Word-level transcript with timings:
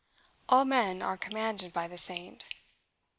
All 0.49 0.65
men 0.65 1.03
are 1.03 1.15
commanded 1.15 1.73
by 1.73 1.87
the 1.87 1.95
saint. 1.99 2.43